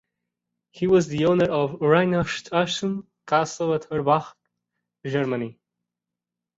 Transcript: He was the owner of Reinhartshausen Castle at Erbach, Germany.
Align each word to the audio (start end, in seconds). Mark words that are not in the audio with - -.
He 0.71 0.87
was 0.87 1.09
the 1.09 1.25
owner 1.27 1.45
of 1.51 1.73
Reinhartshausen 1.73 3.05
Castle 3.27 3.75
at 3.75 3.87
Erbach, 3.91 4.33
Germany. 5.05 5.59